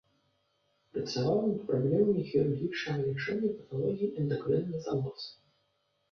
Працаваў 0.93 1.41
над 1.49 1.59
праблемамі 1.67 2.23
хірургічнага 2.29 3.03
лячэння 3.09 3.51
паталогіі 3.59 4.15
эндакрынных 4.23 4.79
залоз. 4.87 5.21